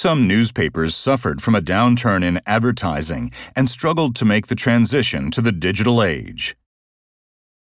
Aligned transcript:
Some 0.00 0.28
newspapers 0.28 0.94
suffered 0.94 1.42
from 1.42 1.56
a 1.56 1.60
downturn 1.60 2.22
in 2.22 2.40
advertising 2.46 3.32
and 3.56 3.68
struggled 3.68 4.14
to 4.14 4.24
make 4.24 4.46
the 4.46 4.54
transition 4.54 5.28
to 5.32 5.40
the 5.40 5.50
digital 5.50 6.04
age. 6.04 6.56